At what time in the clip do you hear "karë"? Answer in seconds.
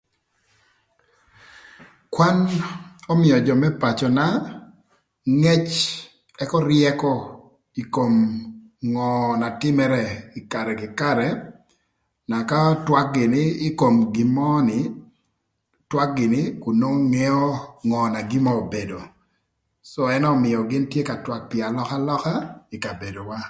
10.51-10.73, 10.99-11.29